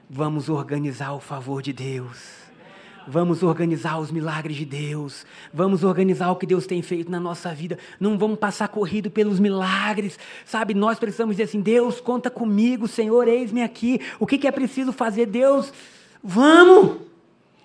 [0.08, 2.39] Vamos organizar o favor de Deus.
[3.06, 5.26] Vamos organizar os milagres de Deus.
[5.52, 7.78] Vamos organizar o que Deus tem feito na nossa vida.
[7.98, 10.18] Não vamos passar corrido pelos milagres.
[10.44, 14.00] Sabe, nós precisamos dizer assim: Deus, conta comigo, Senhor, eis-me aqui.
[14.18, 15.26] O que, é preciso fazer?
[15.26, 15.72] Deus,
[16.22, 16.98] vamos!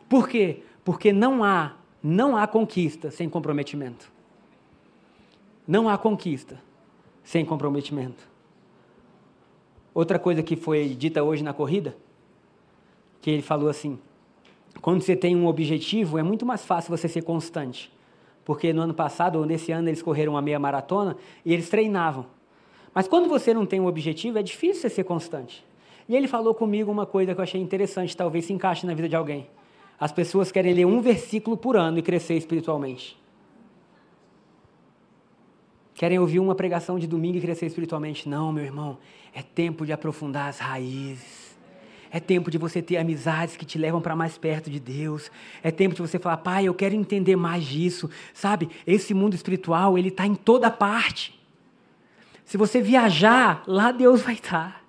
[0.07, 0.63] Por quê?
[0.83, 4.11] Porque não há, não há conquista sem comprometimento.
[5.67, 6.59] Não há conquista
[7.23, 8.23] sem comprometimento.
[9.93, 11.95] Outra coisa que foi dita hoje na corrida,
[13.21, 13.99] que ele falou assim:
[14.81, 17.91] quando você tem um objetivo, é muito mais fácil você ser constante.
[18.43, 22.27] Porque no ano passado, ou nesse ano, eles correram uma meia maratona e eles treinavam.
[22.93, 25.65] Mas quando você não tem um objetivo, é difícil você ser constante.
[26.07, 29.09] E ele falou comigo uma coisa que eu achei interessante, talvez se encaixe na vida
[29.09, 29.49] de alguém.
[29.99, 33.17] As pessoas querem ler um versículo por ano e crescer espiritualmente.
[35.95, 38.27] Querem ouvir uma pregação de domingo e crescer espiritualmente.
[38.27, 38.97] Não, meu irmão,
[39.33, 41.44] é tempo de aprofundar as raízes.
[42.11, 45.31] É tempo de você ter amizades que te levam para mais perto de Deus.
[45.61, 48.09] É tempo de você falar, pai, eu quero entender mais disso.
[48.33, 51.39] Sabe, esse mundo espiritual, ele está em toda parte.
[52.45, 54.71] Se você viajar, lá Deus vai estar.
[54.71, 54.81] Tá.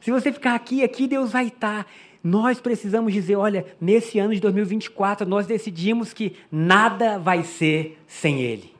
[0.00, 1.84] Se você ficar aqui, aqui Deus vai estar.
[1.84, 1.90] Tá.
[2.22, 8.40] Nós precisamos dizer, olha, nesse ano de 2024, nós decidimos que nada vai ser sem
[8.40, 8.74] Ele.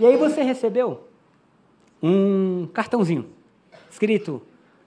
[0.00, 1.06] E aí você recebeu
[2.02, 3.26] um cartãozinho
[3.90, 4.40] escrito,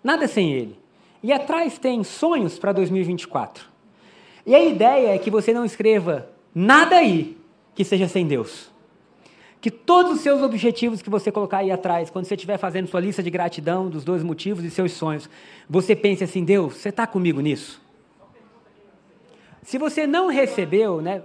[0.04, 0.81] nada sem Ele.
[1.23, 3.65] E atrás tem sonhos para 2024.
[4.45, 7.38] E a ideia é que você não escreva nada aí
[7.75, 8.69] que seja sem Deus.
[9.60, 12.99] que todos os seus objetivos que você colocar aí atrás, quando você estiver fazendo sua
[12.99, 15.29] lista de gratidão dos dois motivos e seus sonhos,
[15.69, 17.79] você pense assim: Deus, você está comigo nisso?
[19.62, 21.21] Se você não recebeu, né,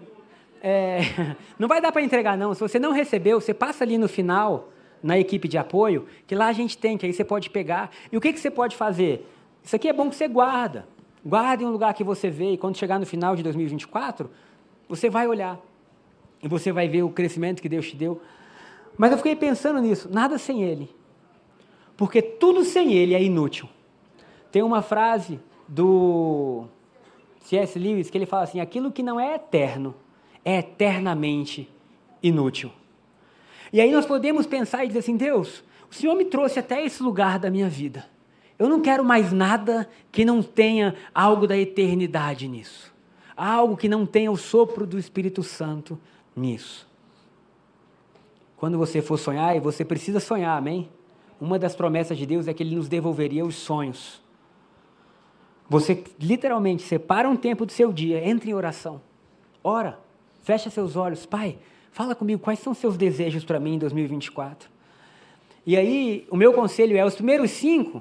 [0.63, 1.01] é,
[1.59, 2.53] não vai dar para entregar, não.
[2.53, 4.71] Se você não recebeu, você passa ali no final,
[5.03, 7.91] na equipe de apoio, que lá a gente tem, que aí você pode pegar.
[8.13, 9.27] E o que, que você pode fazer?
[9.67, 10.87] Isso aqui é bom que você guarda.
[11.25, 14.31] Guarde em um lugar que você vê, e quando chegar no final de 2024,
[14.89, 15.59] você vai olhar.
[16.41, 18.23] E você vai ver o crescimento que Deus te deu.
[18.97, 20.89] Mas eu fiquei pensando nisso, nada sem Ele.
[21.97, 23.69] Porque tudo sem Ele é inútil.
[24.53, 26.67] Tem uma frase do
[27.41, 27.77] C.S.
[27.77, 29.97] Lewis que ele fala assim: aquilo que não é eterno
[30.45, 31.69] é eternamente
[32.23, 32.71] inútil.
[33.73, 37.03] E aí nós podemos pensar e dizer assim: Deus, o Senhor me trouxe até esse
[37.03, 38.15] lugar da minha vida.
[38.59, 42.95] Eu não quero mais nada que não tenha algo da eternidade nisso.
[43.37, 45.99] Algo que não tenha o sopro do Espírito Santo
[46.35, 46.89] nisso.
[48.57, 50.89] Quando você for sonhar, e você precisa sonhar, amém?
[51.39, 54.23] Uma das promessas de Deus é que Ele nos devolveria os sonhos.
[55.69, 59.03] Você literalmente separa um tempo do seu dia, entre em oração,
[59.63, 59.99] ora,
[60.43, 61.59] fecha seus olhos, Pai,
[61.91, 64.71] fala comigo quais são seus desejos para mim em 2024.
[65.67, 68.01] E aí, o meu conselho é: os primeiros cinco,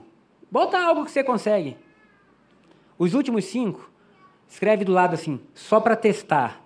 [0.56, 1.76] bota algo que você consegue.
[2.98, 3.91] Os últimos cinco,
[4.48, 6.62] escreve do lado assim, só para testar.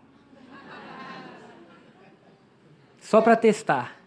[2.99, 3.99] Só para testar.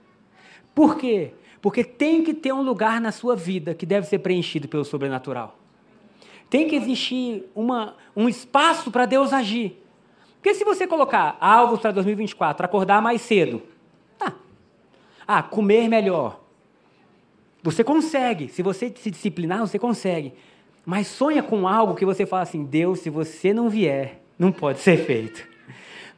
[0.72, 1.34] Por quê?
[1.60, 5.58] Porque tem que ter um lugar na sua vida que deve ser preenchido pelo sobrenatural.
[6.48, 9.84] Tem que existir uma, um espaço para Deus agir.
[10.34, 13.60] Porque se você colocar alvos para 2024, acordar mais cedo,
[14.16, 14.32] tá.
[15.26, 16.41] Ah, comer melhor.
[17.62, 18.48] Você consegue.
[18.48, 20.34] Se você se disciplinar, você consegue.
[20.84, 24.80] Mas sonha com algo que você fala assim: Deus, se você não vier, não pode
[24.80, 25.46] ser feito.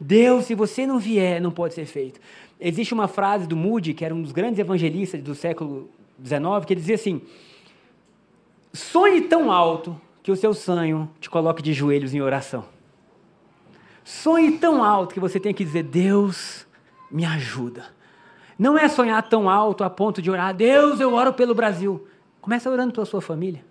[0.00, 2.20] Deus, se você não vier, não pode ser feito.
[2.58, 5.90] Existe uma frase do Moody, que era um dos grandes evangelistas do século
[6.24, 7.20] XIX, que dizia assim:
[8.72, 12.64] sonhe tão alto que o seu sonho te coloque de joelhos em oração.
[14.02, 16.66] Sonhe tão alto que você tem que dizer: Deus,
[17.10, 17.86] me ajuda.
[18.58, 22.06] Não é sonhar tão alto a ponto de orar, Deus, eu oro pelo Brasil.
[22.40, 23.64] Começa orando pela sua família.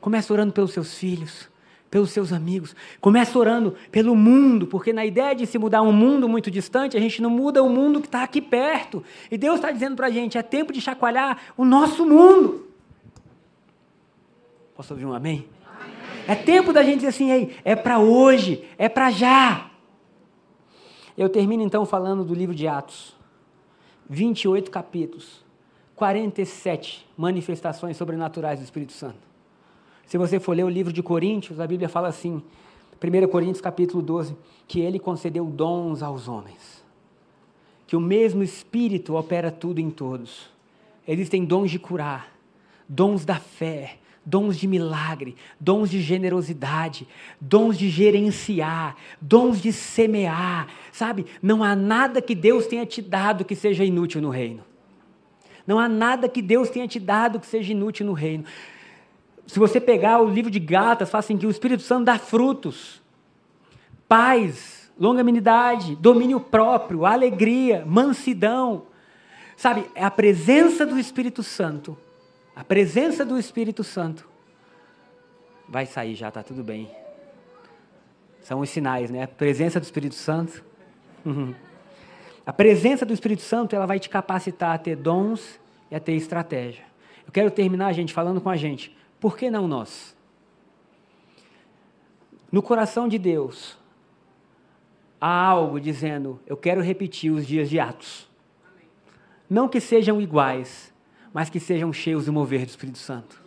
[0.00, 1.48] Começa orando pelos seus filhos
[1.90, 2.74] pelos seus amigos.
[3.00, 7.00] Começa orando pelo mundo, porque na ideia de se mudar um mundo muito distante, a
[7.00, 9.02] gente não muda o mundo que está aqui perto.
[9.30, 12.66] E Deus está dizendo para a gente: é tempo de chacoalhar o nosso mundo.
[14.74, 15.48] Posso ouvir um amém?
[15.66, 15.94] amém.
[16.28, 19.70] É tempo da gente dizer assim: Ei, é para hoje, é para já.
[21.16, 23.15] Eu termino então falando do livro de Atos.
[24.08, 25.44] 28 capítulos,
[25.94, 29.18] 47 manifestações sobrenaturais do Espírito Santo.
[30.06, 32.42] Se você for ler o livro de Coríntios, a Bíblia fala assim,
[33.02, 34.36] 1 Coríntios capítulo 12,
[34.68, 36.84] que ele concedeu dons aos homens.
[37.86, 40.50] Que o mesmo Espírito opera tudo em todos.
[41.06, 42.32] Existem dons de curar,
[42.88, 47.06] dons da fé, dons de milagre, dons de generosidade,
[47.40, 51.24] dons de gerenciar, dons de semear, sabe?
[51.40, 54.64] Não há nada que Deus tenha te dado que seja inútil no reino.
[55.66, 58.44] Não há nada que Deus tenha te dado que seja inútil no reino
[59.46, 63.00] se você pegar o livro de Gatas, fala assim que o Espírito Santo dá frutos.
[64.08, 68.86] Paz, longanimidade, domínio próprio, alegria, mansidão.
[69.56, 71.96] Sabe, é a presença do Espírito Santo.
[72.56, 74.26] A presença do Espírito Santo.
[75.68, 76.90] Vai sair já, tá tudo bem.
[78.40, 79.24] São os sinais, né?
[79.24, 80.64] A presença do Espírito Santo.
[82.46, 86.14] A presença do Espírito Santo, ela vai te capacitar a ter dons e a ter
[86.14, 86.84] estratégia.
[87.26, 88.96] Eu quero terminar, gente, falando com a gente.
[89.20, 90.16] Por que não nós?
[92.50, 93.76] No coração de Deus,
[95.20, 98.30] há algo dizendo: eu quero repetir os dias de Atos.
[99.50, 100.94] Não que sejam iguais,
[101.36, 103.38] mas que sejam cheios do mover do Espírito Santo.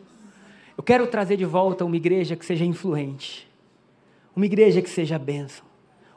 [0.77, 3.49] Eu quero trazer de volta uma igreja que seja influente,
[4.35, 5.65] uma igreja que seja bênção,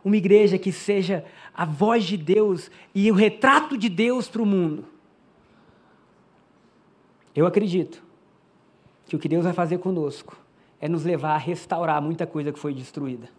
[0.04, 4.46] uma igreja que seja a voz de Deus e o retrato de Deus para o
[4.46, 4.84] mundo.
[7.34, 8.02] Eu acredito
[9.06, 10.36] que o que Deus vai fazer conosco
[10.78, 13.30] é nos levar a restaurar muita coisa que foi destruída.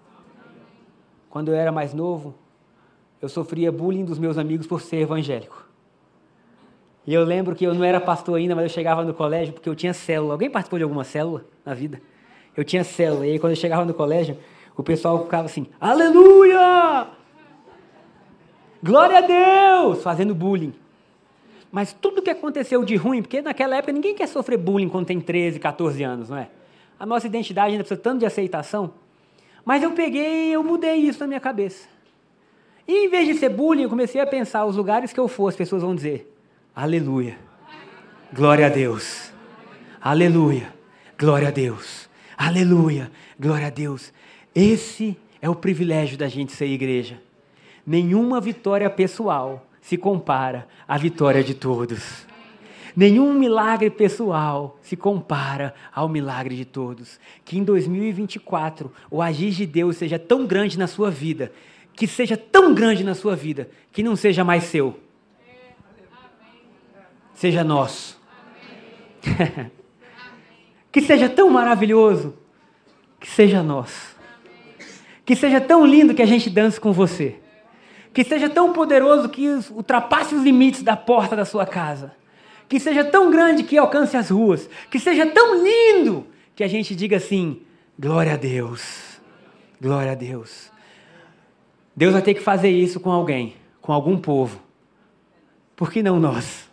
[1.30, 2.34] Quando eu era mais novo,
[3.22, 5.63] eu sofria bullying dos meus amigos por ser evangélico.
[7.06, 9.68] E eu lembro que eu não era pastor ainda, mas eu chegava no colégio porque
[9.68, 10.34] eu tinha célula.
[10.34, 12.02] Alguém participou de alguma célula na vida?
[12.56, 13.28] Eu tinha célula.
[13.28, 14.38] E aí, quando eu chegava no colégio,
[14.78, 17.08] o pessoal ficava assim: Aleluia!
[18.82, 20.02] Glória a Deus!
[20.02, 20.74] Fazendo bullying.
[21.72, 25.20] Mas tudo que aconteceu de ruim, porque naquela época ninguém quer sofrer bullying quando tem
[25.20, 26.50] 13, 14 anos, não é?
[27.00, 28.94] A nossa identidade ainda precisa tanto de aceitação.
[29.66, 31.88] Mas eu peguei eu mudei isso na minha cabeça.
[32.88, 35.48] E em vez de ser bullying, eu comecei a pensar, os lugares que eu for,
[35.48, 36.33] as pessoas vão dizer,
[36.76, 37.38] aleluia,
[38.34, 39.32] glória a Deus,
[40.02, 40.74] aleluia,
[41.18, 44.12] glória a Deus, aleluia, glória a Deus.
[44.56, 47.22] Esse é o privilégio da gente ser igreja.
[47.86, 52.26] Nenhuma vitória pessoal se compara à vitória de todos.
[52.96, 57.20] Nenhum milagre pessoal se compara ao milagre de todos.
[57.44, 61.52] Que em 2024 o agir de Deus seja tão grande na sua vida,
[61.94, 65.03] que seja tão grande na sua vida, que não seja mais seu.
[67.44, 68.18] Seja nosso.
[70.90, 72.38] que seja tão maravilhoso,
[73.20, 74.16] que seja nosso.
[75.26, 77.36] Que seja tão lindo que a gente dance com você.
[78.14, 82.14] Que seja tão poderoso que ultrapasse os limites da porta da sua casa
[82.70, 86.26] que seja tão grande que alcance as ruas, que seja tão lindo
[86.56, 87.62] que a gente diga assim:
[88.00, 89.20] glória a Deus,
[89.82, 90.72] glória a Deus.
[91.94, 94.62] Deus vai ter que fazer isso com alguém, com algum povo.
[95.76, 96.72] Por que não nós?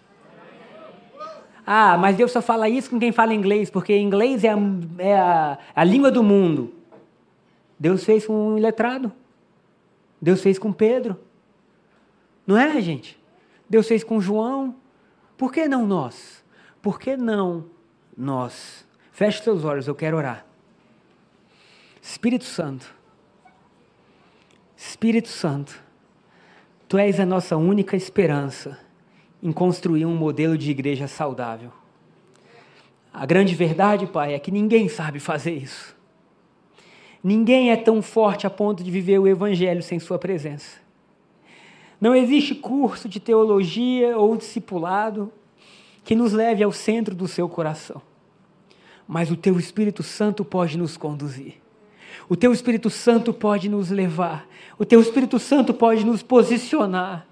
[1.72, 4.58] Ah, mas Deus só fala isso com quem fala inglês, porque inglês é a,
[4.98, 6.74] é a, a língua do mundo.
[7.78, 9.12] Deus fez com um iletrado.
[10.20, 11.16] Deus fez com Pedro.
[12.44, 13.16] Não é, gente?
[13.68, 14.74] Deus fez com João.
[15.38, 16.44] Por que não nós?
[16.82, 17.66] Por que não
[18.16, 18.84] nós?
[19.12, 20.44] Feche seus olhos, eu quero orar.
[22.02, 22.92] Espírito Santo,
[24.76, 25.80] Espírito Santo,
[26.88, 28.76] Tu és a nossa única esperança
[29.42, 31.70] em construir um modelo de igreja saudável.
[33.12, 35.96] A grande verdade, Pai, é que ninguém sabe fazer isso.
[37.22, 40.78] Ninguém é tão forte a ponto de viver o Evangelho sem Sua presença.
[42.00, 45.30] Não existe curso de teologia ou discipulado
[46.02, 48.00] que nos leve ao centro do seu coração.
[49.06, 51.54] Mas o teu Espírito Santo pode nos conduzir.
[52.28, 54.48] O teu Espírito Santo pode nos levar.
[54.78, 57.26] O teu Espírito Santo pode nos posicionar.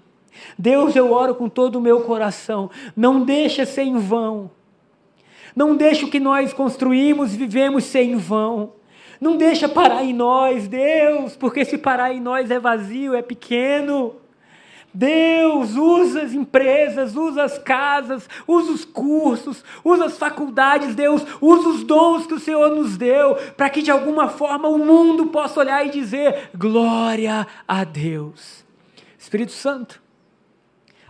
[0.57, 2.69] Deus, eu oro com todo o meu coração.
[2.95, 4.51] Não deixa ser em vão.
[5.55, 8.73] Não deixa o que nós construímos, vivemos ser em vão.
[9.19, 14.15] Não deixa parar em nós, Deus, porque se parar em nós é vazio, é pequeno.
[14.93, 21.69] Deus usa as empresas, usa as casas, usa os cursos, usa as faculdades, Deus usa
[21.69, 25.59] os dons que o Senhor nos deu, para que de alguma forma o mundo possa
[25.59, 28.65] olhar e dizer: glória a Deus.
[29.17, 30.01] Espírito Santo,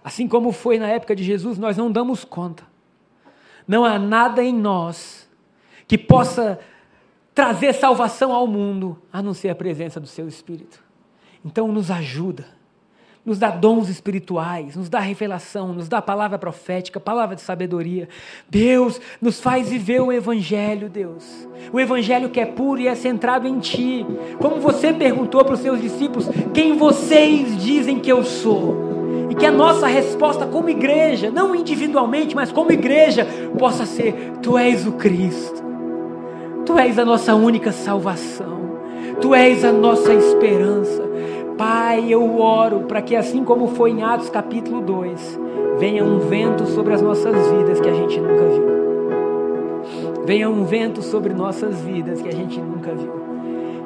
[0.04, 2.64] assim como foi na época de Jesus, nós não damos conta.
[3.68, 5.30] Não há nada em nós
[5.88, 6.60] que possa
[7.34, 10.84] trazer salvação ao mundo, a não ser a presença do Seu Espírito.
[11.44, 12.60] Então, nos ajuda
[13.26, 18.10] nos dá dons espirituais, nos dá revelação, nos dá palavra profética, palavra de sabedoria.
[18.50, 21.48] Deus nos faz viver o Evangelho, Deus.
[21.72, 24.06] O Evangelho que é puro e é centrado em Ti.
[24.40, 28.99] Como você perguntou para os seus discípulos: quem vocês dizem que eu sou?
[29.30, 33.28] E que a nossa resposta como igreja, não individualmente, mas como igreja,
[33.58, 35.64] possa ser: Tu és o Cristo.
[36.66, 38.60] Tu és a nossa única salvação.
[39.22, 41.08] Tu és a nossa esperança.
[41.58, 45.40] Pai, eu oro para que, assim como foi em Atos capítulo 2,
[45.78, 48.70] venha um vento sobre as nossas vidas que a gente nunca viu.
[50.26, 53.12] Venha um vento sobre nossas vidas que a gente nunca viu.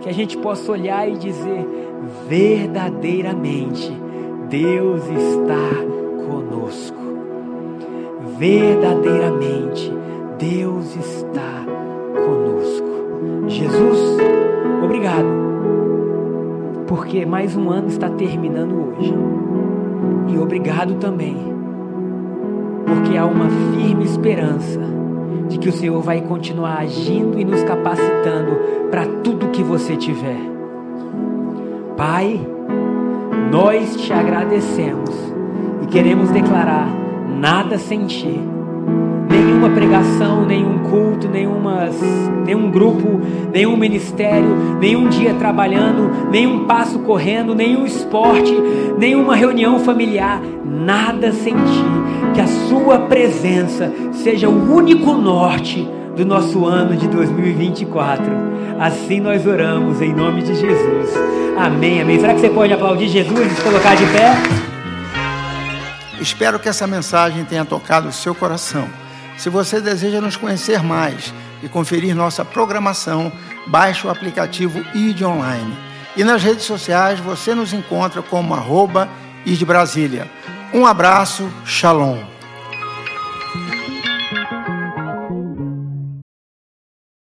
[0.01, 1.65] Que a gente possa olhar e dizer:
[2.27, 3.91] verdadeiramente,
[4.49, 5.69] Deus está
[6.27, 6.97] conosco.
[8.37, 9.91] Verdadeiramente,
[10.37, 11.65] Deus está
[12.25, 13.47] conosco.
[13.47, 14.17] Jesus,
[14.83, 15.43] obrigado
[16.93, 19.13] porque mais um ano está terminando hoje.
[20.27, 21.35] E obrigado também,
[22.85, 24.79] porque há uma firme esperança
[25.49, 30.37] de que o Senhor vai continuar agindo e nos capacitando para tudo que você tiver.
[31.97, 32.39] Pai,
[33.53, 35.11] nós te agradecemos
[35.83, 36.87] e queremos declarar:
[37.39, 38.39] nada sem ti
[39.29, 41.95] nenhuma pregação, nenhum culto, nenhumas,
[42.45, 48.53] nenhum grupo, nenhum ministério, nenhum dia trabalhando, nenhum passo correndo, nenhum esporte,
[48.97, 52.33] nenhuma reunião familiar, nada sem ti.
[52.33, 58.23] Que a Sua presença seja o único norte do nosso ano de 2024.
[58.79, 61.09] Assim nós oramos em nome de Jesus.
[61.57, 62.19] Amém, amém.
[62.19, 64.33] Será que você pode aplaudir Jesus e se colocar de pé?
[66.19, 68.87] Espero que essa mensagem tenha tocado o seu coração.
[69.37, 73.31] Se você deseja nos conhecer mais e conferir nossa programação,
[73.67, 75.73] baixe o aplicativo ID Online.
[76.15, 79.09] E nas redes sociais você nos encontra como arroba
[79.45, 80.29] ID Brasília.
[80.73, 82.32] Um abraço, shalom.